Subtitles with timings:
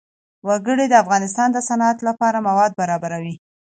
[0.47, 3.35] وګړي د افغانستان د صنعت لپاره مواد برابروي.